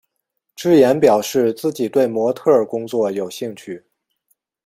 [0.55, 3.85] 芝妍表示自己对模特儿工作有兴趣。